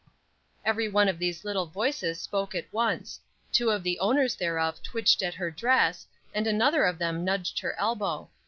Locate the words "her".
5.35-5.51, 7.59-7.79